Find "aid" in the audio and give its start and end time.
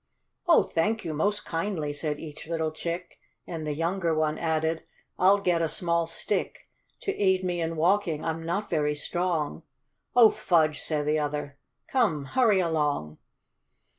7.15-7.43